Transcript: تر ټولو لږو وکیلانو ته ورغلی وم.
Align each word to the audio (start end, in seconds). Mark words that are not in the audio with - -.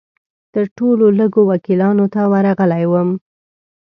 تر 0.53 0.65
ټولو 0.77 1.05
لږو 1.19 1.41
وکیلانو 1.51 2.05
ته 2.13 2.21
ورغلی 2.31 2.85
وم. 2.91 3.09